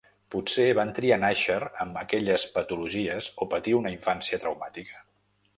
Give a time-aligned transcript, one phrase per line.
[0.35, 5.03] Potser van triar nàixer amb aquelles patologies o patir una infància traumàtica?